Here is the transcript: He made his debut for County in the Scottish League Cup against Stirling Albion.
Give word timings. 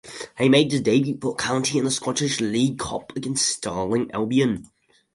He 0.39 0.49
made 0.49 0.71
his 0.71 0.81
debut 0.81 1.19
for 1.21 1.35
County 1.35 1.77
in 1.77 1.83
the 1.85 1.91
Scottish 1.91 2.39
League 2.41 2.79
Cup 2.79 3.15
against 3.15 3.47
Stirling 3.47 4.09
Albion. 4.09 4.67